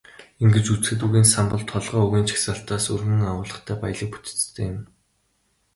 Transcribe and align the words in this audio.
Ингэж 0.43 0.65
үзэхэд, 0.73 1.01
үгийн 1.05 1.27
сан 1.33 1.45
бол 1.49 1.63
толгой 1.71 2.01
үгийн 2.05 2.27
жагсаалтаас 2.29 2.85
өргөн 2.93 3.21
агуулгатай, 3.31 3.75
баялаг 3.83 4.09
бүтэцтэй 4.11 4.65
юм. 4.73 4.77